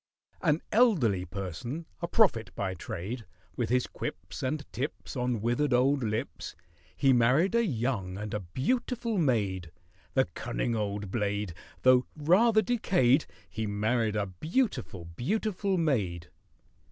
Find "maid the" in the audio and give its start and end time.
9.19-10.25